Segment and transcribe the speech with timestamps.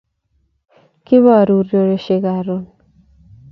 [1.05, 2.61] Kiboru ureriosiek karon